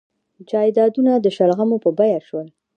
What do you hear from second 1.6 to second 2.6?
په بیه شول.